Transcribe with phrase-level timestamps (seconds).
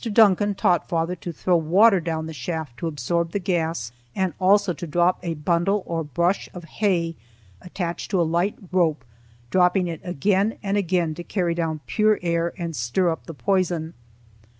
[0.11, 4.73] Duncan taught father to throw water down the shaft to absorb the gas, and also
[4.73, 7.15] to drop a bundle of brush or hay
[7.61, 9.05] attached to a light rope,
[9.51, 13.93] dropping it again and again to carry down pure air and stir up the poison.